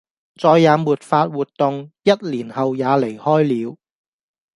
[0.33, 3.77] 再也沒法活動；一年後也離開了